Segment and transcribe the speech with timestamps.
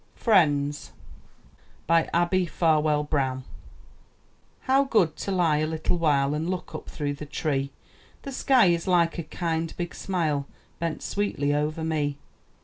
[0.15, 0.93] FRIENDS*
[1.87, 3.43] Abbie Farwell Brown
[4.61, 7.69] How good to lie a little while And look up through the tree!
[8.23, 10.47] The Sky is like a kind big smile
[10.79, 12.17] Bent sweetly over me.